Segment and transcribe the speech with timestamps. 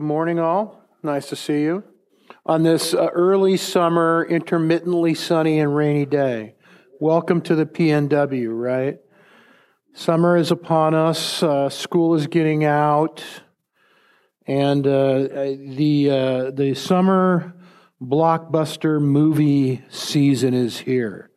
[0.00, 0.82] Good morning, all.
[1.02, 1.84] Nice to see you
[2.46, 6.54] on this uh, early summer, intermittently sunny and rainy day.
[7.00, 8.98] Welcome to the PNW, right?
[9.92, 13.22] Summer is upon us, uh, school is getting out,
[14.46, 17.54] and uh, the, uh, the summer
[18.02, 21.30] blockbuster movie season is here,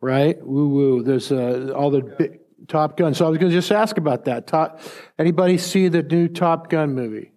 [0.00, 0.38] right?
[0.42, 1.02] Woo woo.
[1.02, 3.12] There's uh, all the Top Gun.
[3.12, 4.46] So I was going to just ask about that.
[4.46, 4.80] Top,
[5.18, 7.29] anybody see the new Top Gun movie?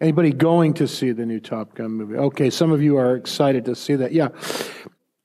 [0.00, 2.16] Anybody going to see the new Top Gun movie?
[2.16, 4.12] Okay, some of you are excited to see that.
[4.12, 4.28] Yeah.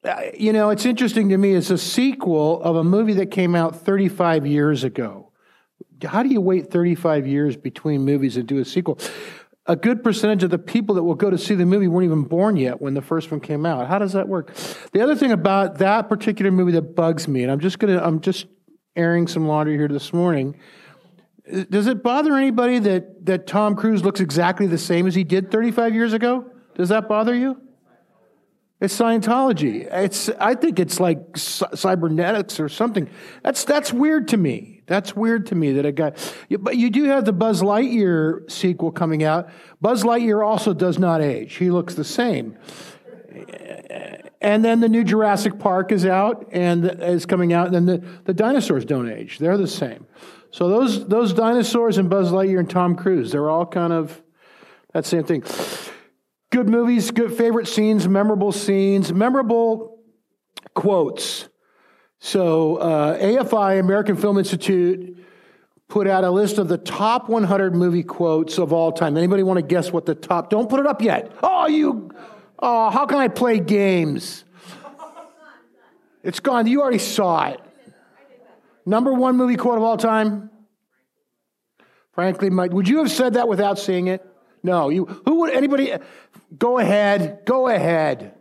[0.03, 1.53] Uh, you know, it's interesting to me.
[1.53, 5.31] It's a sequel of a movie that came out 35 years ago.
[6.03, 8.97] How do you wait 35 years between movies and do a sequel?
[9.67, 12.23] A good percentage of the people that will go to see the movie weren't even
[12.23, 13.87] born yet when the first one came out.
[13.87, 14.55] How does that work?
[14.93, 18.21] The other thing about that particular movie that bugs me, and I'm just gonna, I'm
[18.21, 18.47] just
[18.95, 20.55] airing some laundry here this morning.
[21.69, 25.51] Does it bother anybody that, that Tom Cruise looks exactly the same as he did
[25.51, 26.45] 35 years ago?
[26.75, 27.59] Does that bother you?
[28.79, 29.87] It's Scientology.
[29.91, 33.09] It's, I think it's like cybernetics or something.
[33.43, 34.81] That's, that's weird to me.
[34.87, 36.13] That's weird to me that a guy,
[36.59, 39.49] but you do have the Buzz Lightyear sequel coming out.
[39.79, 41.53] Buzz Lightyear also does not age.
[41.55, 42.57] He looks the same.
[44.41, 48.33] And then the new Jurassic Park is out and is coming out, and the, the
[48.33, 49.37] dinosaurs don't age.
[49.37, 50.07] They're the same.
[50.51, 54.21] So those, those dinosaurs and Buzz Lightyear and Tom Cruise, they're all kind of
[54.93, 55.43] that same thing.
[56.51, 59.99] Good movies, good favorite scenes, memorable scenes, memorable
[60.73, 61.47] quotes.
[62.19, 65.17] So uh, AFI, American Film Institute,
[65.87, 69.17] put out a list of the top 100 movie quotes of all time.
[69.17, 70.49] Anybody want to guess what the top?
[70.49, 71.31] Don't put it up yet.
[71.41, 72.11] Oh, you
[72.61, 74.45] Oh, how can I play games?
[76.23, 76.67] It's gone.
[76.67, 77.59] You already saw it.
[78.85, 80.49] Number one movie quote of all time?
[82.13, 84.25] Frankly, Mike, would you have said that without seeing it?
[84.63, 84.89] No.
[84.89, 85.93] You, who would, anybody,
[86.57, 88.33] go ahead, go ahead.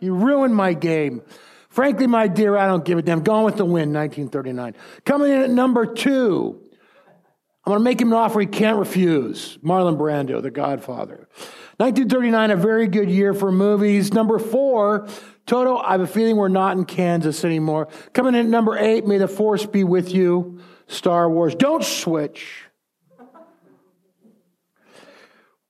[0.00, 1.22] You ruined my game.
[1.68, 3.22] Frankly, my dear, I don't give a damn.
[3.22, 4.74] Gone with the Wind, 1939.
[5.04, 6.60] Coming in at number two,
[7.64, 9.58] I'm going to make him an offer he can't refuse.
[9.58, 11.28] Marlon Brando, The Godfather.
[11.78, 14.14] 1939, a very good year for movies.
[14.14, 15.08] Number four,
[15.46, 17.88] Toto, I have a feeling we're not in Kansas anymore.
[18.12, 20.60] Coming in at number eight, May the Force be with you.
[20.88, 21.54] Star Wars.
[21.54, 22.64] Don't switch.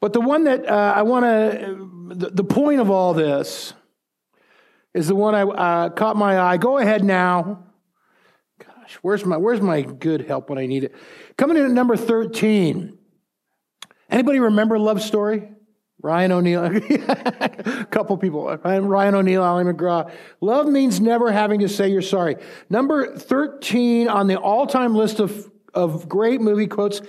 [0.01, 3.73] But the one that uh, I want to, the, the, point of all this
[4.95, 6.59] is the one I uh, caught my eye.
[6.59, 7.65] Go ahead now.
[8.59, 10.95] Gosh, where's my, where's my good help when I need it?
[11.39, 12.97] Coming in at number 13.
[14.11, 15.51] Anybody remember Love Story?
[16.07, 20.09] Ryan O'Neal, a couple people, Ryan O'Neal, Ali MacGraw.
[20.41, 22.37] Love means never having to say you're sorry.
[22.71, 27.01] Number 13 on the all time list of, of great movie quotes.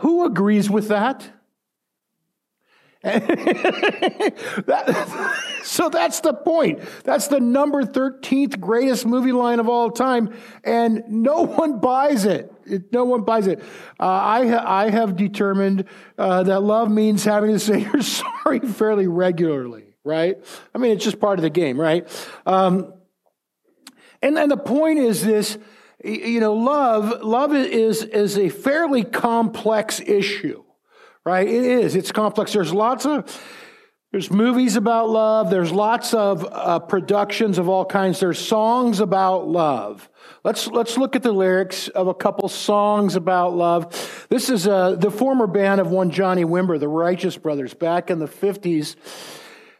[0.00, 1.30] Who agrees with that?
[3.02, 3.24] that,
[5.64, 6.82] so that's the point.
[7.04, 12.51] That's the number 13th greatest movie line of all time, and no one buys it.
[12.66, 13.60] It no one buys it.
[13.98, 15.84] Uh, I, ha- I have determined
[16.18, 20.36] uh, that love means having to say you're sorry fairly regularly, right?
[20.74, 22.08] I mean, it's just part of the game, right?
[22.46, 22.94] Um,
[24.20, 25.58] and then the point is this
[26.04, 30.64] you know, love, love is, is a fairly complex issue
[31.24, 31.46] right?
[31.46, 31.94] It is.
[31.94, 32.52] It's complex.
[32.52, 33.40] There's lots of
[34.12, 35.48] there's movies about love.
[35.48, 38.20] There's lots of uh, productions of all kinds.
[38.20, 40.08] There's songs about love.
[40.44, 44.26] Let's let's look at the lyrics of a couple songs about love.
[44.28, 48.18] This is uh, the former band of one Johnny Wimber, the Righteous Brothers, back in
[48.18, 48.96] the fifties.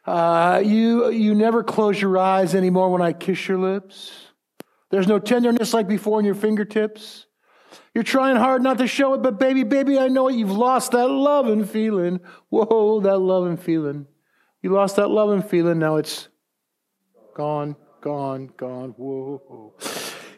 [0.06, 4.12] Uh, you you never close your eyes anymore when I kiss your lips.
[4.90, 7.26] There's no tenderness like before in your fingertips.
[7.94, 10.37] You're trying hard not to show it, but baby, baby, I know it.
[10.37, 12.20] You've lost that love and feeling.
[12.49, 14.06] Whoa, that love and feeling.
[14.62, 15.81] You lost that love and feeling.
[15.81, 16.29] Now it's
[17.35, 18.91] gone, gone, gone.
[18.91, 19.75] Whoa.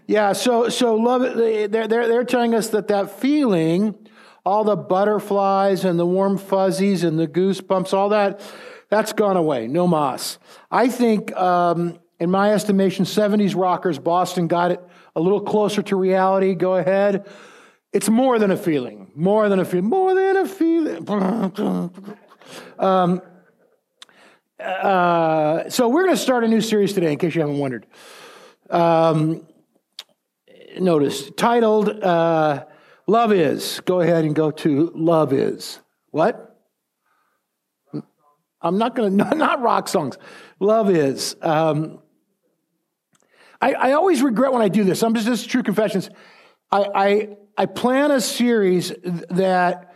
[0.06, 1.36] Yeah, so so love.
[1.36, 3.94] They're they're they're telling us that that feeling,
[4.44, 8.40] all the butterflies and the warm fuzzies and the goosebumps, all that,
[8.88, 9.66] that's gone away.
[9.66, 10.38] No mas.
[10.70, 14.80] I think um, in my estimation, 70s rockers, Boston got it
[15.14, 16.54] a little closer to reality.
[16.54, 17.26] Go ahead.
[17.92, 21.90] It's more than a feeling, more than a feeling, more than a feeling.
[22.78, 23.22] Um,
[24.64, 27.86] uh, so we're going to start a new series today, in case you haven't wondered.
[28.70, 29.46] Um,
[30.78, 32.64] notice titled uh,
[33.06, 35.80] "Love Is." Go ahead and go to "Love Is."
[36.10, 36.54] What?
[38.64, 40.16] I'm not going to not rock songs.
[40.58, 41.36] Love is.
[41.42, 42.00] Um,
[43.60, 45.02] I, I, always regret when I do this.
[45.02, 46.10] I'm just this true confessions.
[46.72, 48.92] I, I I plan a series
[49.30, 49.93] that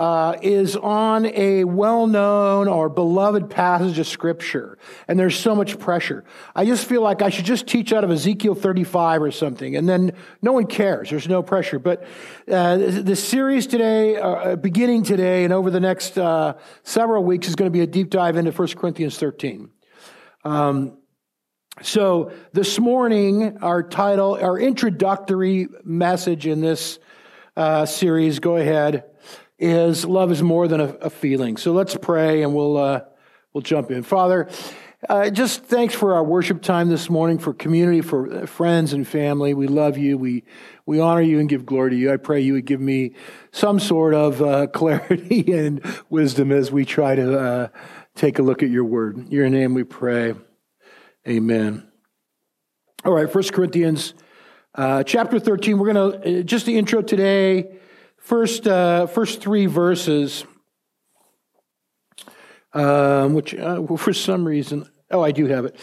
[0.00, 5.78] uh, is on a well known or beloved passage of Scripture, and there's so much
[5.78, 6.24] pressure.
[6.56, 9.86] I just feel like I should just teach out of Ezekiel 35 or something, and
[9.86, 11.10] then no one cares.
[11.10, 11.78] There's no pressure.
[11.78, 12.04] But
[12.50, 17.54] uh, the series today, uh, beginning today, and over the next uh, several weeks, is
[17.54, 19.68] going to be a deep dive into 1 Corinthians 13.
[20.46, 20.96] Um,
[21.82, 26.98] so this morning, our title, our introductory message in this
[27.54, 29.04] uh, series, go ahead
[29.60, 31.56] is love is more than a, a feeling.
[31.56, 33.02] So let's pray and we'll, uh,
[33.52, 34.02] we'll jump in.
[34.02, 34.48] Father,
[35.08, 39.54] uh, just thanks for our worship time this morning, for community, for friends and family.
[39.54, 40.18] We love you.
[40.18, 40.44] We,
[40.84, 42.12] we honor you and give glory to you.
[42.12, 43.14] I pray you would give me
[43.50, 47.68] some sort of uh, clarity and wisdom as we try to uh,
[48.14, 49.16] take a look at your word.
[49.16, 50.34] In your name we pray.
[51.26, 51.86] Amen.
[53.04, 54.14] All right, First Corinthians
[54.74, 55.78] uh, chapter 13.
[55.78, 57.79] We're going to, uh, just the intro today.
[58.30, 60.44] First, uh, first three verses,
[62.72, 65.74] um, which uh, for some reason, oh, I do have it.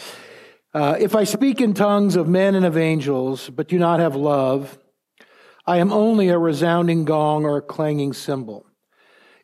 [0.72, 4.16] Uh, if I speak in tongues of men and of angels, but do not have
[4.16, 4.78] love,
[5.66, 8.64] I am only a resounding gong or a clanging cymbal.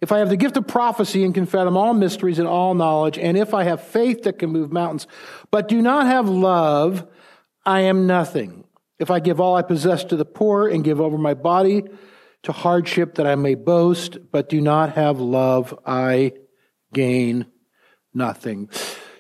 [0.00, 3.18] If I have the gift of prophecy and can fathom all mysteries and all knowledge,
[3.18, 5.06] and if I have faith that can move mountains,
[5.50, 7.06] but do not have love,
[7.66, 8.64] I am nothing.
[8.98, 11.84] If I give all I possess to the poor and give over my body
[12.44, 16.32] to hardship that I may boast, but do not have love, I
[16.92, 17.46] gain
[18.12, 18.68] nothing.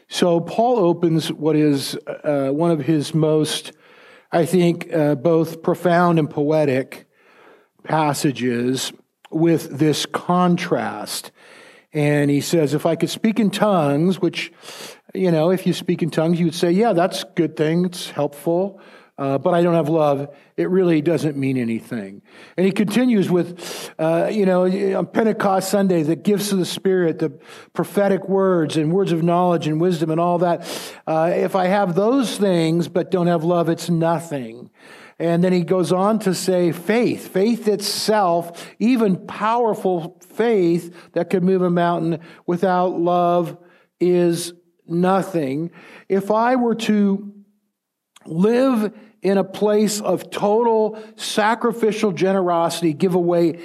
[0.08, 3.72] So Paul opens what is uh, one of his most,
[4.30, 7.08] I think, uh, both profound and poetic
[7.82, 8.92] passages
[9.30, 11.32] with this contrast.
[11.92, 14.52] And he says, if I could speak in tongues, which,
[15.14, 17.86] you know, if you speak in tongues, you would say, yeah, that's a good thing.
[17.86, 18.80] It's helpful
[19.16, 22.20] uh, but I don't have love, it really doesn't mean anything.
[22.56, 24.64] And he continues with, uh, you know,
[24.98, 27.30] on Pentecost Sunday, the gifts of the Spirit, the
[27.72, 30.68] prophetic words and words of knowledge and wisdom and all that.
[31.06, 34.70] Uh, if I have those things but don't have love, it's nothing.
[35.20, 41.44] And then he goes on to say faith, faith itself, even powerful faith that could
[41.44, 43.56] move a mountain without love
[44.00, 44.52] is
[44.88, 45.70] nothing.
[46.08, 47.33] If I were to
[48.26, 48.92] live
[49.24, 53.58] in a place of total sacrificial generosity, give away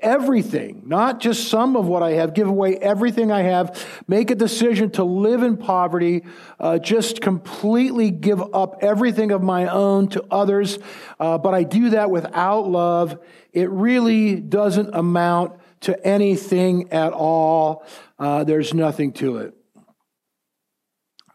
[0.00, 4.34] everything, not just some of what I have, give away everything I have, make a
[4.34, 6.24] decision to live in poverty,
[6.58, 10.78] uh, just completely give up everything of my own to others,
[11.18, 13.18] uh, but I do that without love.
[13.52, 17.84] It really doesn't amount to anything at all.
[18.18, 19.54] Uh, there's nothing to it.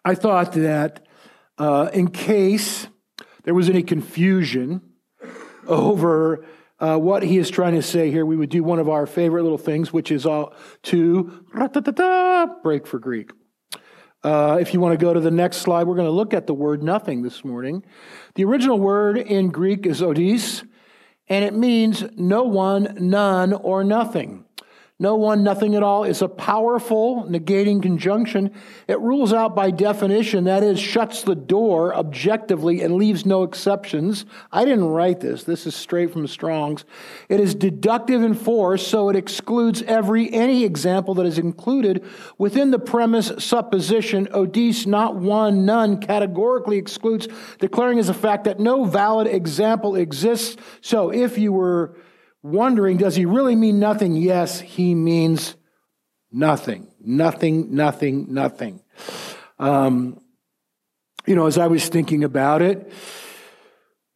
[0.03, 1.04] I thought that
[1.57, 2.87] uh, in case
[3.43, 4.81] there was any confusion
[5.67, 6.45] over
[6.79, 9.43] uh, what he is trying to say here, we would do one of our favorite
[9.43, 11.45] little things, which is all to
[12.63, 13.31] break for Greek.
[14.23, 16.47] Uh, if you want to go to the next slide, we're going to look at
[16.47, 17.83] the word nothing this morning.
[18.33, 20.67] The original word in Greek is oudeis,
[21.27, 24.44] and it means no one, none, or nothing.
[24.97, 28.53] No one, nothing at all is a powerful negating conjunction.
[28.87, 34.25] It rules out by definition, that is, shuts the door objectively and leaves no exceptions.
[34.53, 35.43] I didn't write this.
[35.43, 36.85] This is straight from Strong's.
[37.27, 42.05] It is deductive in force, so it excludes every, any example that is included
[42.37, 44.27] within the premise supposition.
[44.27, 47.27] Oudeis, not one, none, categorically excludes,
[47.59, 50.55] declaring as a fact that no valid example exists.
[50.79, 51.97] So if you were
[52.45, 54.15] wondering, does he really mean nothing?
[54.15, 55.55] Yes, he means
[56.31, 56.87] nothing.
[57.01, 58.81] Nothing, nothing, nothing.
[59.57, 60.21] Um,
[61.25, 62.91] you know, as I was thinking about it,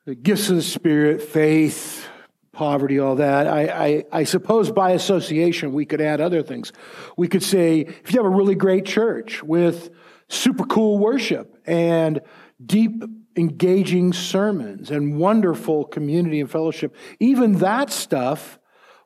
[0.05, 2.07] the gifts of the Spirit, faith,
[2.51, 6.71] poverty, all that, I, I, I suppose by association we could add other things.
[7.17, 9.89] We could say, if you have a really great church with
[10.27, 12.21] super cool worship and
[12.63, 13.03] deep
[13.39, 16.96] engaging sermons and wonderful community and fellowship.
[17.19, 18.60] Even that stuff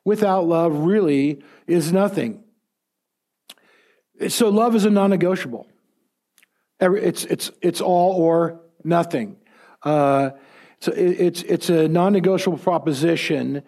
[0.04, 2.42] without love really is nothing.
[4.28, 5.66] So, love is a non negotiable.
[6.80, 9.36] It's, it's, it's all or nothing.
[9.82, 10.30] Uh,
[10.80, 13.62] so it's, it's a non negotiable proposition.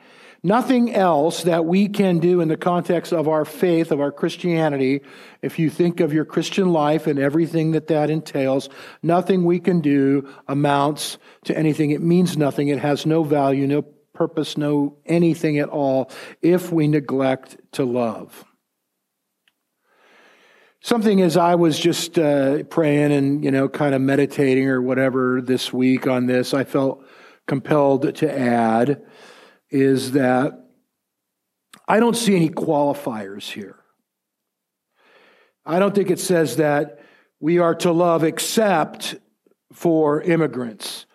[0.47, 5.01] Nothing else that we can do in the context of our faith, of our Christianity,
[5.43, 8.69] if you think of your Christian life and everything that that entails,
[9.03, 11.91] nothing we can do amounts to anything.
[11.91, 12.69] It means nothing.
[12.69, 13.83] It has no value, no
[14.15, 18.45] purpose, no anything at all if we neglect to love.
[20.81, 25.41] Something as I was just uh, praying and, you know, kind of meditating or whatever
[25.43, 27.05] this week on this, I felt
[27.49, 29.03] compelled to add
[29.71, 30.67] is that
[31.89, 33.81] I don't see any qualifiers here.
[35.65, 37.01] I don't think it says that
[37.41, 39.17] we are to love except
[39.73, 41.07] for immigrants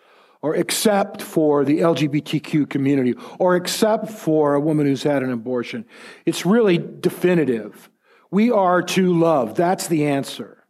[0.41, 5.85] or except for the LGBTQ community or except for a woman who's had an abortion.
[6.25, 7.89] It's really definitive.
[8.29, 9.55] We are to love.
[9.55, 10.65] That's the answer.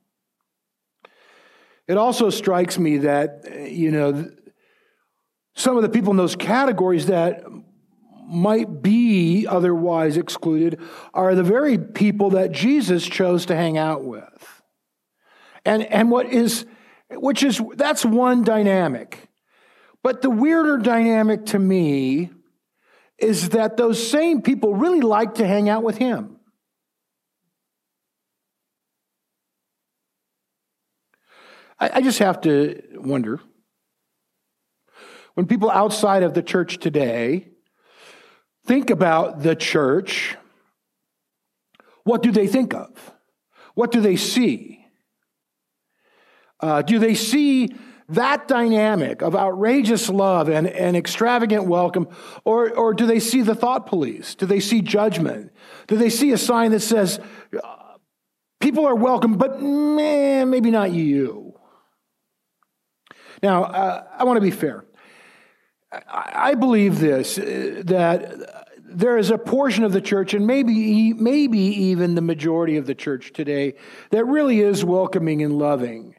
[1.87, 4.31] It also strikes me that, you know,
[5.55, 7.43] some of the people in those categories that
[8.31, 10.79] might be otherwise excluded
[11.13, 14.61] are the very people that Jesus chose to hang out with.
[15.65, 16.65] And, and what is,
[17.09, 19.29] which is, that's one dynamic.
[20.03, 22.31] But the weirder dynamic to me
[23.17, 26.37] is that those same people really like to hang out with him.
[31.79, 33.39] I, I just have to wonder
[35.33, 37.49] when people outside of the church today
[38.65, 40.37] think about the church,
[42.03, 42.89] what do they think of?
[43.73, 44.85] What do they see?
[46.59, 47.75] Uh, do they see
[48.09, 52.09] that dynamic of outrageous love and, and extravagant welcome,
[52.43, 54.35] or, or do they see the thought police?
[54.35, 55.51] Do they see judgment?
[55.87, 57.19] Do they see a sign that says,
[58.59, 61.57] people are welcome, but man, maybe not you?
[63.41, 64.83] Now, uh, I want to be fair.
[65.91, 68.61] I believe this uh, that
[68.93, 72.95] there is a portion of the church, and maybe, maybe even the majority of the
[72.95, 73.75] church today,
[74.09, 76.15] that really is welcoming and loving.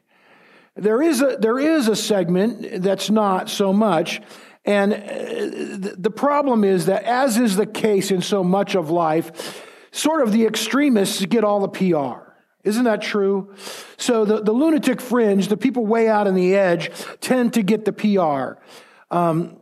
[0.75, 4.21] There is a, there is a segment that's not so much.
[4.65, 9.63] And uh, the problem is that, as is the case in so much of life,
[9.91, 12.31] sort of the extremists get all the PR.
[12.63, 13.53] Isn't that true?
[13.97, 16.89] So the, the lunatic fringe, the people way out on the edge,
[17.19, 18.59] tend to get the PR.
[19.11, 19.57] Um,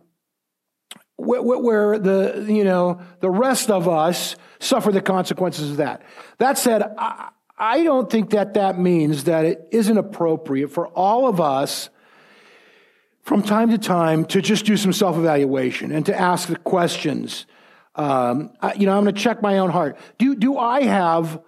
[1.22, 6.02] where the, you know, the rest of us suffer the consequences of that.
[6.38, 6.84] That said,
[7.58, 11.90] I don't think that that means that it isn't appropriate for all of us
[13.22, 17.46] from time to time to just do some self evaluation and to ask the questions.
[17.96, 19.98] Um, you know, I'm going to check my own heart.
[20.18, 21.42] Do, do I have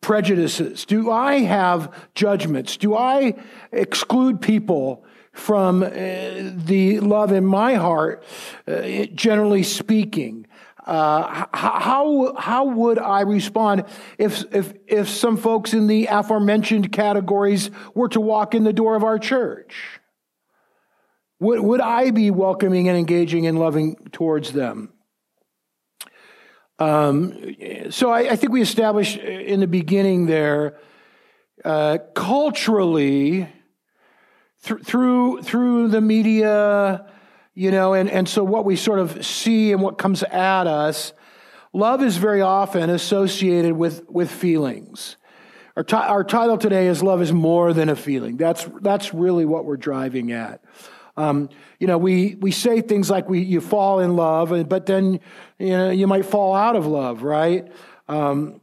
[0.00, 0.84] prejudices?
[0.84, 2.76] Do I have judgments?
[2.76, 3.34] Do I
[3.72, 5.04] exclude people
[5.34, 8.24] from uh, the love in my heart,
[8.66, 10.46] uh, generally speaking.
[10.86, 13.84] Uh, how, how would I respond
[14.18, 18.94] if, if, if some folks in the aforementioned categories were to walk in the door
[18.94, 20.00] of our church?
[21.40, 24.92] Would, would I be welcoming and engaging and loving towards them?
[26.78, 27.54] Um,
[27.90, 30.76] so I, I, think we established in the beginning there,
[31.64, 33.48] uh, culturally,
[34.64, 37.06] th- through through the media,
[37.54, 41.12] you know, and, and so what we sort of see and what comes at us,
[41.72, 45.16] love is very often associated with, with feelings.
[45.76, 48.36] Our, t- our title today is Love is More Than a Feeling.
[48.36, 50.62] That's, that's really what we're driving at.
[51.16, 55.20] Um, you know, we, we say things like we, you fall in love, but then,
[55.58, 57.70] you know, you might fall out of love, right?
[58.08, 58.60] Um,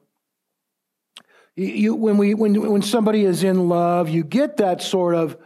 [1.56, 5.38] you, when, we, when, when somebody is in love, you get that sort of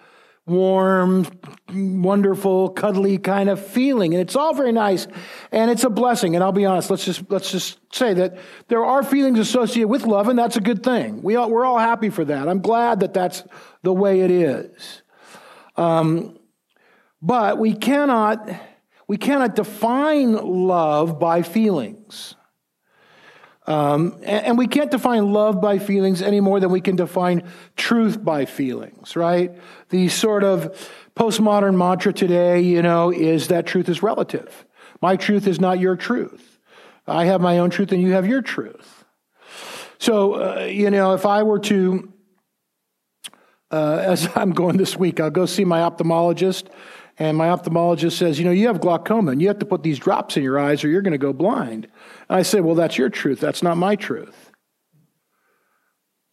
[0.48, 1.26] warm,
[1.74, 4.14] wonderful, cuddly kind of feeling.
[4.14, 5.08] And it's all very nice
[5.52, 6.36] and it's a blessing.
[6.36, 8.38] And I'll be honest, let's just, let's just say that
[8.68, 11.24] there are feelings associated with love and that's a good thing.
[11.24, 12.48] We all, we're all happy for that.
[12.48, 13.44] I'm glad that that's
[13.82, 15.02] the way it is.
[15.78, 16.38] Um,
[17.22, 18.48] but we cannot,
[19.08, 22.36] we cannot define love by feelings.
[23.68, 27.42] Um, and, and, we can't define love by feelings any more than we can define
[27.76, 29.56] truth by feelings, right?
[29.90, 34.66] The sort of postmodern mantra today, you know, is that truth is relative.
[35.02, 36.60] My truth is not your truth.
[37.08, 39.04] I have my own truth and you have your truth.
[39.98, 42.14] So, uh, you know, if I were to,
[43.72, 46.68] uh, as I'm going this week, I'll go see my ophthalmologist
[47.18, 50.00] and my ophthalmologist says, You know, you have glaucoma and you have to put these
[50.00, 51.88] drops in your eyes or you're going to go blind.
[52.30, 53.40] And I say, Well, that's your truth.
[53.40, 54.52] That's not my truth.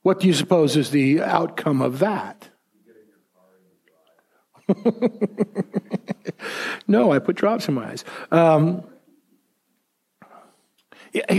[0.02, 2.48] What do you suppose is the outcome of that?
[6.88, 8.04] no, I put drops in my eyes.
[8.30, 8.84] Um,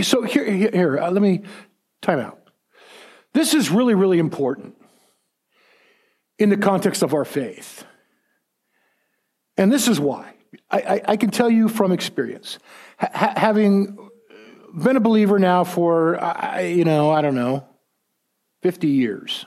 [0.02, 1.42] so here, here, uh, let me
[2.00, 2.38] time out.
[3.32, 4.76] This is really, really important
[6.38, 7.84] in the context of our faith.
[9.56, 10.34] And this is why.
[10.70, 12.58] I, I, I can tell you from experience,
[12.98, 13.98] ha- having
[14.74, 16.18] been a believer now for,
[16.60, 17.66] you know, I don't know,
[18.62, 19.46] 50 years.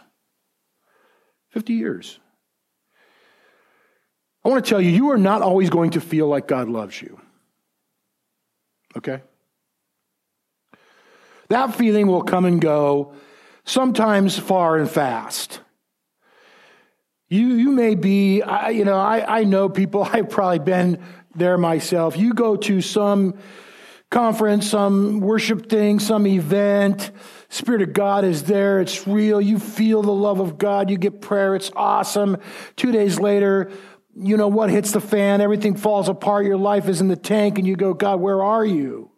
[1.49, 2.19] 50 years.
[4.45, 7.01] I want to tell you, you are not always going to feel like God loves
[7.01, 7.19] you.
[8.95, 9.21] Okay?
[11.49, 13.13] That feeling will come and go,
[13.65, 15.61] sometimes far and fast.
[17.29, 21.03] You, you may be, I, you know, I, I know people, I've probably been
[21.35, 22.17] there myself.
[22.17, 23.35] You go to some
[24.09, 27.11] conference, some worship thing, some event,
[27.49, 31.21] Spirit of God is there, it's real, you feel the love of God, you get
[31.21, 32.37] prayer, it's awesome.
[32.75, 33.71] Two days later,
[34.15, 37.57] you know what hits the fan, everything falls apart, your life is in the tank,
[37.57, 39.11] and you go, God, where are you?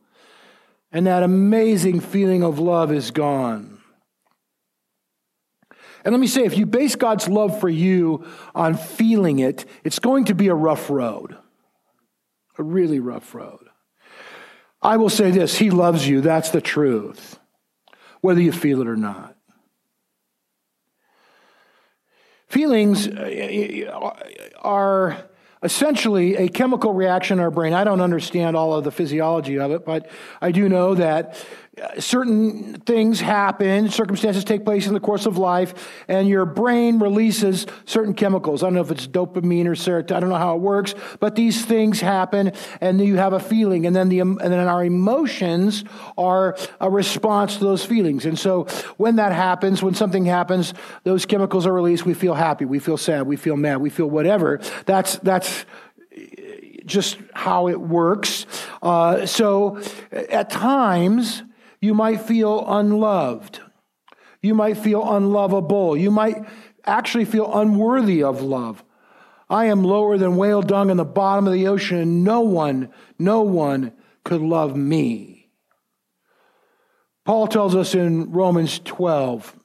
[0.92, 3.79] And that amazing feeling of love is gone.
[6.04, 8.26] And let me say, if you base God's love for you
[8.56, 11.38] on feeling it, it's going to be a rough road,
[12.58, 13.70] a really rough road.
[14.82, 16.22] I will say this He loves you.
[16.22, 17.40] That's the truth,
[18.22, 19.36] whether you feel it or not.
[22.48, 24.22] Feelings uh,
[24.58, 25.18] are
[25.62, 27.74] essentially a chemical reaction in our brain.
[27.74, 30.10] I don't understand all of the physiology of it, but
[30.42, 31.46] I do know that
[31.98, 35.74] certain things happen, circumstances take place in the course of life,
[36.08, 38.64] and your brain releases certain chemicals.
[38.64, 40.16] I don't know if it's dopamine or serotonin.
[40.16, 43.86] I don't know how it works, but these things happen, and you have a feeling,
[43.86, 45.84] and then the and then our emotions
[46.18, 48.26] are a response to those feelings.
[48.26, 48.66] And so
[48.98, 52.06] when that happens, when something happens, those chemicals are released.
[52.06, 54.60] We feel happy, we feel sad, we feel mad, we feel whatever.
[54.86, 55.66] That's that's
[56.86, 58.46] just how it works.
[58.82, 59.80] Uh, so
[60.12, 61.44] at times
[61.82, 63.62] you might feel unloved.
[64.42, 65.98] You might feel unlovable.
[65.98, 66.38] You might
[66.86, 68.84] actually feel unworthy of love.
[69.50, 72.92] I am lower than whale dung in the bottom of the ocean, and no one,
[73.18, 75.50] no one could love me.
[77.26, 79.56] Paul tells us in Romans 12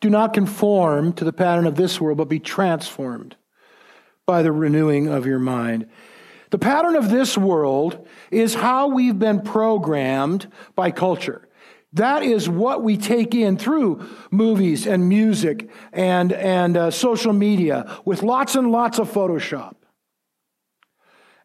[0.00, 3.36] do not conform to the pattern of this world, but be transformed
[4.26, 5.88] by the renewing of your mind.
[6.52, 11.48] The pattern of this world is how we've been programmed by culture.
[11.94, 17.98] That is what we take in through movies and music and, and uh, social media
[18.04, 19.76] with lots and lots of Photoshop.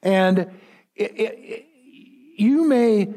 [0.03, 0.51] And
[0.93, 1.65] it, it,
[2.37, 3.07] you may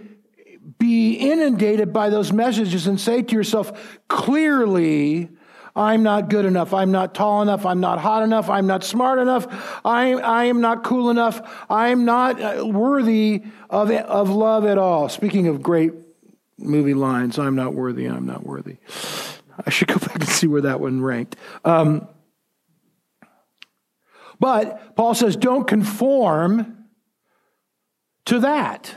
[0.79, 5.29] be inundated by those messages and say to yourself, clearly,
[5.75, 6.75] I'm not good enough.
[6.75, 7.65] I'm not tall enough.
[7.65, 8.51] I'm not hot enough.
[8.51, 9.47] I'm not smart enough.
[9.85, 11.41] I, I am not cool enough.
[11.71, 15.09] I'm not uh, worthy of, of love at all.
[15.09, 15.93] Speaking of great
[16.59, 18.07] movie lines, I'm not worthy.
[18.07, 18.79] I'm not worthy.
[19.65, 21.37] I should go back and see where that one ranked.
[21.65, 22.09] Um,
[24.39, 26.87] but Paul says, don't conform
[28.25, 28.95] to that.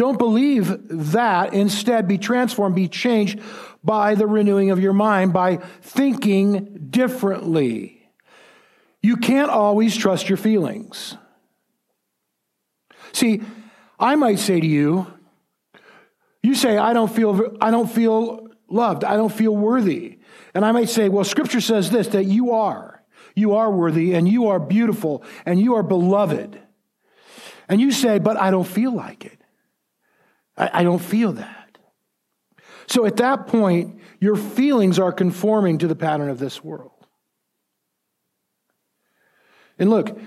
[0.00, 1.52] Don't believe that.
[1.52, 3.38] Instead, be transformed, be changed
[3.84, 8.08] by the renewing of your mind, by thinking differently.
[9.02, 11.18] You can't always trust your feelings.
[13.12, 13.42] See,
[13.98, 15.06] I might say to you,
[16.42, 19.04] you say, I don't feel, I don't feel loved.
[19.04, 20.18] I don't feel worthy.
[20.54, 23.04] And I might say, well, scripture says this, that you are.
[23.34, 26.58] You are worthy and you are beautiful and you are beloved.
[27.68, 29.39] And you say, but I don't feel like it.
[30.60, 31.78] I, I don't feel that.
[32.86, 36.92] So at that point, your feelings are conforming to the pattern of this world.
[39.78, 40.18] And look,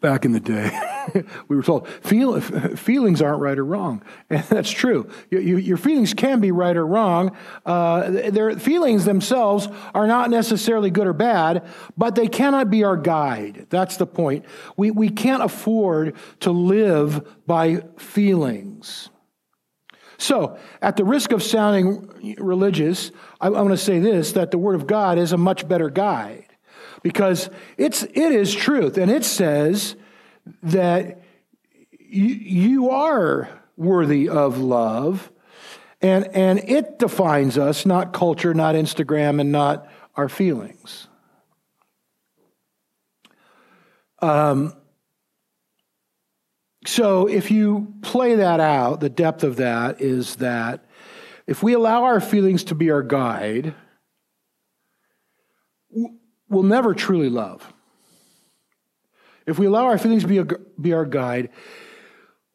[0.00, 0.70] back in the day,
[1.48, 2.40] we were told feel,
[2.76, 4.02] feelings aren't right or wrong.
[4.30, 5.08] And that's true.
[5.30, 7.36] You, you, your feelings can be right or wrong.
[7.64, 11.64] Uh, their feelings themselves are not necessarily good or bad,
[11.96, 13.66] but they cannot be our guide.
[13.70, 14.44] That's the point.
[14.76, 19.10] We, we can't afford to live by feelings.
[20.18, 24.58] So, at the risk of sounding religious, I, I want to say this that the
[24.58, 26.46] Word of God is a much better guide
[27.02, 28.96] because it's, it is truth.
[28.96, 29.94] And it says
[30.62, 31.22] that
[31.90, 35.30] you, you are worthy of love.
[36.02, 41.08] And, and it defines us, not culture, not Instagram, and not our feelings.
[44.20, 44.74] Um,
[46.86, 50.84] so if you play that out, the depth of that is that
[51.46, 53.74] if we allow our feelings to be our guide,
[56.48, 57.72] we'll never truly love.
[59.46, 60.44] If we allow our feelings to be, a,
[60.80, 61.50] be our guide,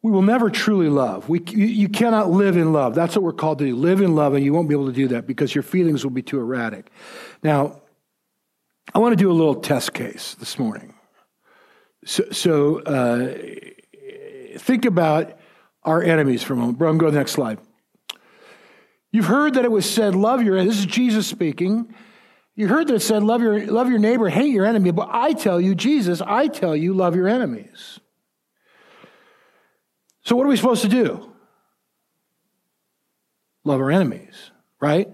[0.02, 1.28] we will never truly love.
[1.28, 2.94] We, you, you cannot live in love.
[2.94, 3.76] That's what we're called to do.
[3.76, 6.10] Live in love, and you won't be able to do that because your feelings will
[6.10, 6.90] be too erratic.
[7.42, 7.80] Now,
[8.94, 10.94] I want to do a little test case this morning.
[12.04, 13.34] So, so uh,
[14.58, 15.38] think about
[15.84, 16.78] our enemies for a moment.
[16.78, 17.58] Bro, go to the next slide.
[19.12, 20.76] You've heard that it was said, love your, enemies.
[20.76, 21.94] this is Jesus speaking.
[22.54, 24.90] You heard that it said, love your, love your neighbor, hate your enemy.
[24.90, 27.98] But I tell you, Jesus, I tell you, love your enemies.
[30.24, 31.32] So what are we supposed to do?
[33.64, 35.08] Love our enemies, right?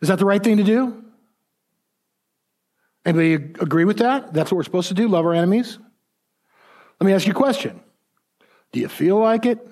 [0.00, 1.04] Is that the right thing to do?
[3.06, 4.32] Anybody agree with that?
[4.32, 5.78] That's what we're supposed to do, love our enemies?
[7.00, 7.80] Let me ask you a question.
[8.72, 9.66] Do you feel like it?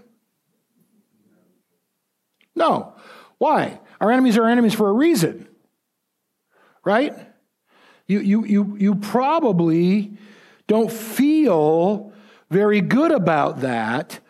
[2.54, 2.94] No.
[3.38, 3.80] Why?
[4.00, 5.48] Our enemies are our enemies for a reason.
[6.85, 7.14] Right?
[8.07, 10.16] You, you, you, you probably
[10.66, 12.12] don't feel
[12.51, 14.21] very good about that,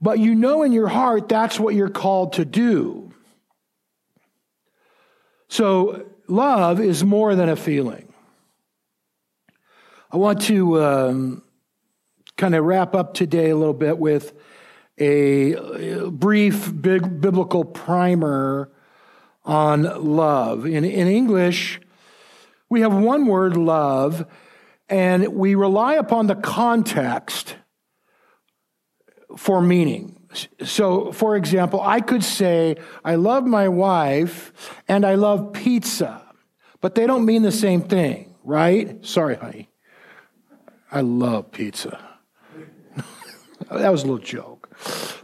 [0.00, 3.12] but you know in your heart that's what you're called to do.
[5.48, 8.12] So, love is more than a feeling.
[10.12, 11.42] I want to um,
[12.36, 14.32] kind of wrap up today a little bit with
[14.98, 18.70] a brief big biblical primer
[19.44, 19.82] on
[20.16, 20.66] love.
[20.66, 21.80] In, in English,
[22.70, 24.24] we have one word, love,
[24.88, 27.56] and we rely upon the context
[29.36, 30.16] for meaning.
[30.62, 34.52] So, for example, I could say, I love my wife
[34.86, 36.22] and I love pizza,
[36.80, 39.04] but they don't mean the same thing, right?
[39.04, 39.68] Sorry, honey.
[40.92, 41.98] I love pizza.
[43.70, 44.68] that was a little joke.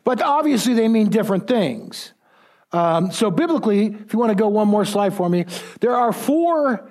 [0.03, 2.13] But obviously, they mean different things.
[2.73, 5.47] Um, so, biblically, if you want to go one more slide for me,
[5.81, 6.91] there are four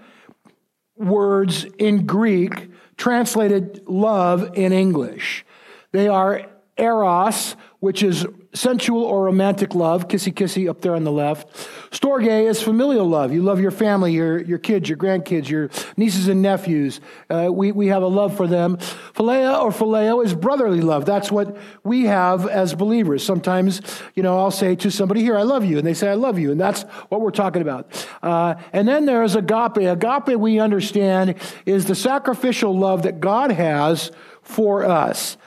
[0.97, 5.45] words in Greek translated love in English.
[5.91, 6.45] They are
[6.77, 11.47] eros, which is sensual or romantic love, kissy kissy up there on the left.
[11.91, 13.31] Storge is familial love.
[13.31, 17.01] You love your family, your, your kids, your grandkids, your nieces and nephews.
[17.29, 18.77] Uh, we, we have a love for them.
[19.13, 21.05] Philia or phileo is brotherly love.
[21.05, 23.23] That's what we have as believers.
[23.23, 23.81] Sometimes,
[24.15, 25.77] you know, I'll say to somebody here, I love you.
[25.77, 26.51] And they say, I love you.
[26.51, 28.07] And that's what we're talking about.
[28.23, 29.77] Uh, and then there's agape.
[29.77, 35.37] Agape, we understand, is the sacrificial love that God has for us.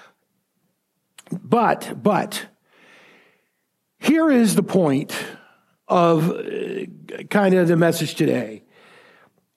[1.30, 2.46] But, but,
[3.98, 5.12] here is the point
[5.86, 6.84] of uh,
[7.30, 8.62] kind of the message today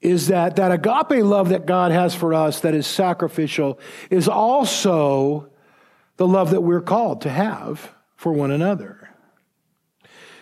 [0.01, 5.49] is that that agape love that God has for us that is sacrificial is also
[6.17, 9.09] the love that we're called to have for one another.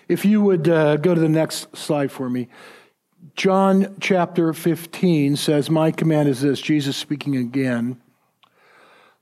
[0.07, 2.47] If you would uh, go to the next slide for me.
[3.35, 8.01] John chapter 15 says, My command is this, Jesus speaking again.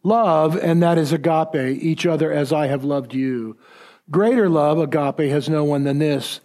[0.04, 3.58] Love, and that is agape, each other as I have loved you.
[4.10, 6.40] Greater love, agape, has no one than this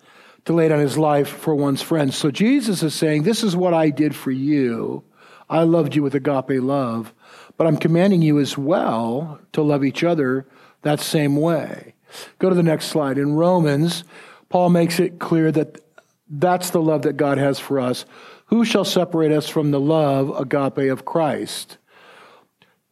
[0.44, 2.16] to lay down his life for one's friends.
[2.16, 5.04] So Jesus is saying, This is what I did for you.
[5.48, 7.12] I loved you with agape love,
[7.56, 10.46] but I'm commanding you as well to love each other
[10.82, 11.94] that same way.
[12.38, 13.18] Go to the next slide.
[13.18, 14.04] In Romans,
[14.48, 15.80] Paul makes it clear that
[16.28, 18.04] that's the love that God has for us.
[18.46, 21.78] Who shall separate us from the love, agape, of Christ?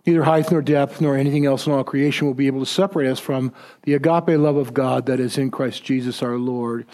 [0.06, 3.10] Neither height nor depth nor anything else in all creation will be able to separate
[3.10, 6.86] us from the agape love of God that is in Christ Jesus our Lord.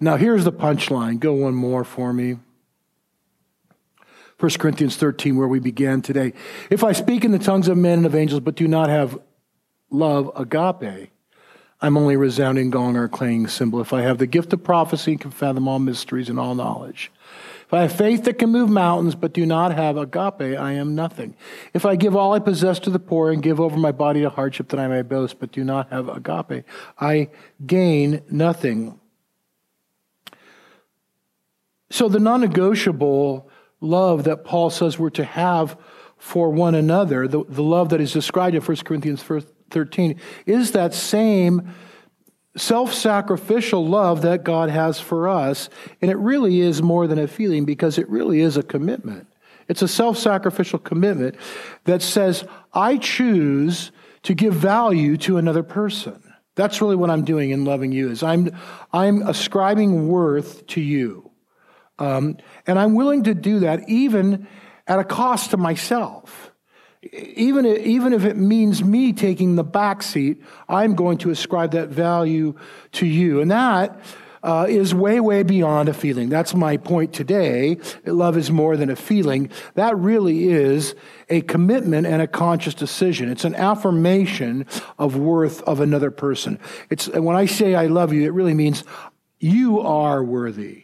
[0.00, 1.20] Now, here's the punchline.
[1.20, 2.38] Go one more for me.
[4.40, 6.32] 1 Corinthians 13, where we began today.
[6.70, 9.18] If I speak in the tongues of men and of angels, but do not have
[9.90, 11.10] love, agape,
[11.80, 13.80] I'm only a resounding gong or a clanging cymbal.
[13.80, 17.12] If I have the gift of prophecy and can fathom all mysteries and all knowledge,
[17.74, 20.94] if I have faith that can move mountains but do not have agape, I am
[20.94, 21.34] nothing.
[21.72, 24.30] If I give all I possess to the poor and give over my body to
[24.30, 26.64] hardship that I may boast but do not have agape,
[27.00, 27.30] I
[27.66, 29.00] gain nothing.
[31.90, 35.76] So the non negotiable love that Paul says we're to have
[36.16, 39.20] for one another, the, the love that is described in 1 Corinthians
[39.70, 41.74] 13, is that same
[42.56, 45.68] self sacrificial love that God has for us.
[46.00, 49.26] And it really is more than a feeling because it really is a commitment.
[49.68, 51.36] It's a self sacrificial commitment
[51.84, 53.92] that says, I choose
[54.24, 56.20] to give value to another person.
[56.54, 58.50] That's really what I'm doing in loving you is I'm,
[58.92, 61.30] I'm ascribing worth to you.
[61.98, 64.46] Um, and I'm willing to do that even
[64.86, 66.52] at a cost to myself
[67.12, 71.88] even, even if it means me taking the back seat, I'm going to ascribe that
[71.88, 72.54] value
[72.92, 73.40] to you.
[73.40, 73.98] And that
[74.44, 76.28] uh, is way, way beyond a feeling.
[76.28, 77.78] That's my point today.
[78.04, 79.50] Love is more than a feeling.
[79.74, 80.94] That really is
[81.30, 83.30] a commitment and a conscious decision.
[83.30, 84.66] It's an affirmation
[84.98, 86.58] of worth of another person.
[86.90, 88.84] It's, when I say I love you, it really means
[89.40, 90.83] you are worthy.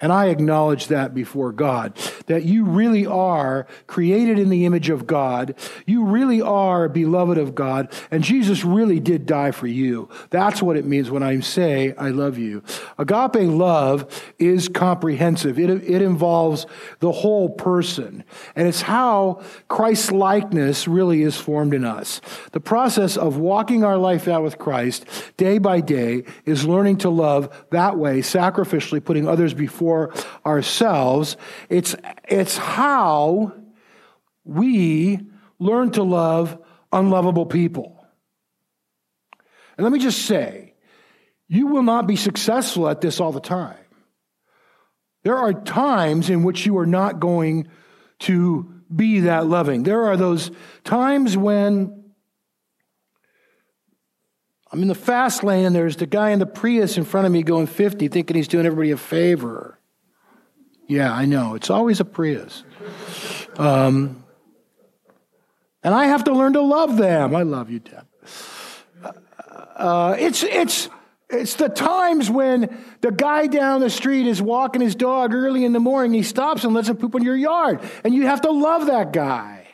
[0.00, 5.06] And I acknowledge that before God, that you really are created in the image of
[5.06, 5.54] God.
[5.86, 7.92] You really are beloved of God.
[8.10, 10.08] And Jesus really did die for you.
[10.30, 12.62] That's what it means when I say, I love you.
[12.98, 15.58] Agape love is comprehensive.
[15.58, 16.66] It, it involves
[17.00, 18.24] the whole person.
[18.56, 22.20] And it's how Christ's likeness really is formed in us.
[22.52, 27.10] The process of walking our life out with Christ day by day is learning to
[27.10, 30.14] love that way, sacrificially putting others before for
[30.46, 31.36] ourselves.
[31.68, 31.94] It's,
[32.26, 33.52] it's how
[34.42, 35.20] we
[35.58, 36.58] learn to love
[36.90, 38.06] unlovable people.
[39.76, 40.72] And let me just say,
[41.48, 43.76] you will not be successful at this all the time.
[45.22, 47.68] There are times in which you are not going
[48.20, 49.82] to be that loving.
[49.82, 50.50] There are those
[50.84, 52.03] times when
[54.74, 57.32] I'm in the fast lane and there's the guy in the Prius in front of
[57.32, 59.78] me going 50, thinking he's doing everybody a favor.
[60.88, 61.54] Yeah, I know.
[61.54, 62.64] It's always a Prius.
[63.56, 64.24] Um,
[65.84, 67.36] and I have to learn to love them.
[67.36, 68.04] I love you, Deb.
[69.76, 70.88] Uh, it's, it's,
[71.30, 75.72] it's the times when the guy down the street is walking his dog early in
[75.72, 76.14] the morning.
[76.14, 77.78] He stops and lets him poop in your yard.
[78.02, 79.68] And you have to love that guy.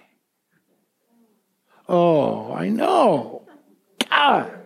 [1.88, 3.48] Oh, I know.
[4.10, 4.59] God.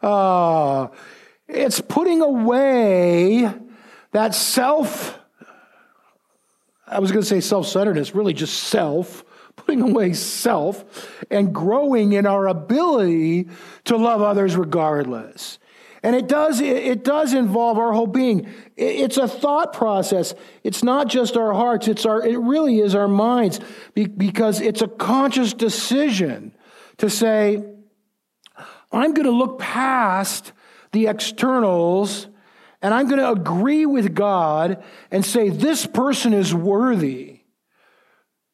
[0.00, 0.88] Uh,
[1.48, 3.52] it's putting away
[4.12, 5.18] that self,
[6.86, 9.24] I was going to say self centeredness, really just self,
[9.56, 13.48] putting away self and growing in our ability
[13.84, 15.58] to love others regardless.
[16.02, 18.48] And it does, it does involve our whole being.
[18.76, 20.32] It's a thought process.
[20.62, 21.88] It's not just our hearts.
[21.88, 23.58] It's our, it really is our minds
[23.94, 26.52] because it's a conscious decision
[26.98, 27.64] to say,
[28.90, 30.52] I'm going to look past
[30.92, 32.28] the externals
[32.80, 37.40] and I'm going to agree with God and say, this person is worthy.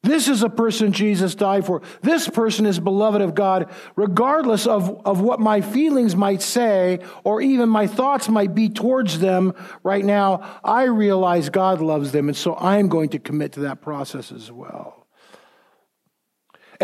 [0.03, 1.81] This is a person Jesus died for.
[2.03, 7.41] This person is beloved of God, regardless of, of what my feelings might say or
[7.41, 10.61] even my thoughts might be towards them right now.
[10.63, 14.53] I realize God loves them, and so I'm going to commit to that process as
[14.53, 15.04] well.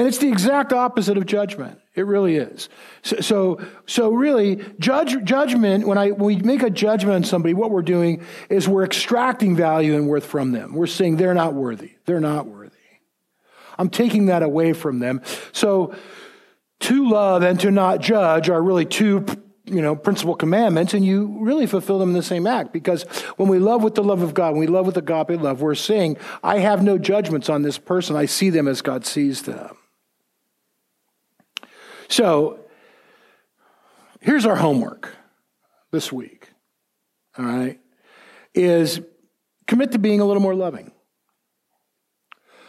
[0.01, 1.79] And it's the exact opposite of judgment.
[1.95, 2.71] It really is.
[3.03, 7.53] So, so, so really, judge, judgment, when, I, when we make a judgment on somebody,
[7.53, 10.73] what we're doing is we're extracting value and worth from them.
[10.73, 11.97] We're saying they're not worthy.
[12.07, 12.73] They're not worthy.
[13.77, 15.21] I'm taking that away from them.
[15.53, 15.95] So,
[16.79, 19.27] to love and to not judge are really two
[19.67, 22.73] you know, principal commandments, and you really fulfill them in the same act.
[22.73, 23.03] Because
[23.37, 25.75] when we love with the love of God, when we love with agape love, we're
[25.75, 28.17] saying, I have no judgments on this person.
[28.17, 29.77] I see them as God sees them.
[32.11, 32.59] So
[34.21, 35.17] here's our homework
[35.93, 36.49] this week,
[37.39, 37.79] all right,
[38.53, 39.01] is
[39.69, 40.91] commit to being a little more loving.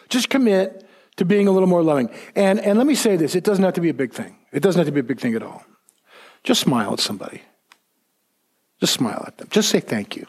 [0.09, 2.11] Just commit to being a little more loving.
[2.35, 4.61] And, and let me say this it doesn't have to be a big thing, it
[4.61, 5.63] doesn't have to be a big thing at all.
[6.43, 7.41] Just smile at somebody.
[8.79, 9.47] Just smile at them.
[9.51, 10.27] Just say thank you.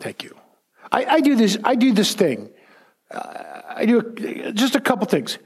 [0.00, 0.34] Thank you.
[0.92, 1.58] I, I do this.
[1.64, 2.50] I do this thing.
[3.10, 5.38] Uh, I do just a couple things.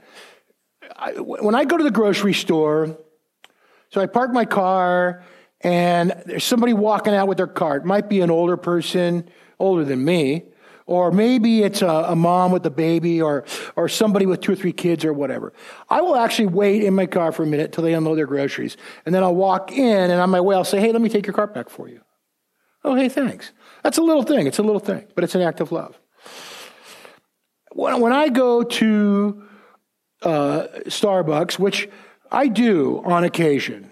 [1.01, 2.95] I, when I go to the grocery store,
[3.89, 5.23] so I park my car
[5.61, 7.85] and there's somebody walking out with their cart.
[7.85, 9.27] Might be an older person,
[9.59, 10.43] older than me,
[10.85, 14.55] or maybe it's a, a, mom with a baby or, or somebody with two or
[14.55, 15.53] three kids or whatever.
[15.89, 18.77] I will actually wait in my car for a minute till they unload their groceries.
[19.05, 21.25] And then I'll walk in and on my way I'll say, hey, let me take
[21.25, 22.01] your cart back for you.
[22.83, 23.51] Oh, hey, thanks.
[23.83, 24.45] That's a little thing.
[24.45, 25.99] It's a little thing, but it's an act of love.
[27.71, 29.47] When, when I go to
[30.21, 31.89] uh, Starbucks, which
[32.31, 33.91] I do on occasion.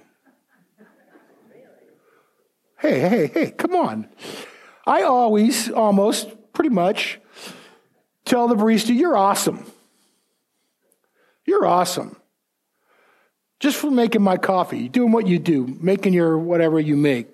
[2.80, 4.08] Hey, hey, hey, come on.
[4.88, 7.20] I always, almost, pretty much,
[8.26, 9.70] tell the barista, you're awesome.
[11.46, 12.16] You're awesome.
[13.60, 17.28] Just for making my coffee, doing what you do, making your whatever you make.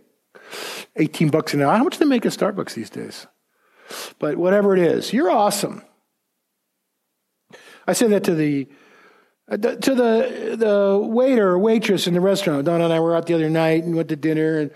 [0.96, 1.76] 18 bucks an hour.
[1.76, 3.28] How much do they make at Starbucks these days?
[4.20, 5.84] But whatever it is, you're awesome.
[7.88, 8.68] I say that to the
[9.50, 12.66] uh, to the the waiter or waitress in the restaurant.
[12.66, 14.72] Donna and I were out the other night and went to dinner, and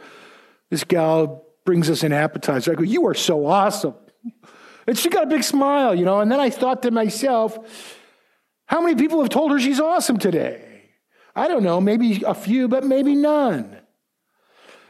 [0.70, 2.72] this gal brings us an appetizer.
[2.72, 3.96] I go, "You are so awesome,"
[4.86, 6.20] and she got a big smile, you know.
[6.20, 7.58] And then I thought to myself,
[8.68, 10.66] "How many people have told her she's awesome today?"
[11.36, 13.79] I don't know, maybe a few, but maybe none.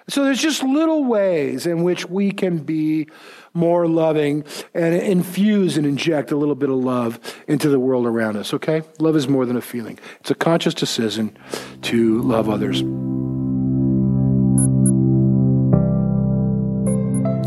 [0.10, 3.08] So there's just little ways in which we can be
[3.54, 4.43] more loving
[4.74, 8.82] and infuse and inject a little bit of love into the world around us, okay?
[8.98, 10.00] Love is more than a feeling.
[10.19, 11.38] It's a conscious decision
[11.84, 12.82] to love others.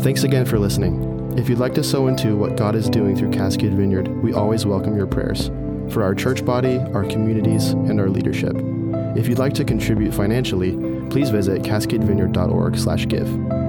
[0.03, 1.37] Thanks again for listening.
[1.37, 4.65] If you'd like to sow into what God is doing through Cascade Vineyard, we always
[4.65, 5.49] welcome your prayers
[5.89, 8.55] for our church body, our communities, and our leadership.
[9.17, 10.71] If you'd like to contribute financially,
[11.13, 13.62] please visit cascadevineyard.org/give.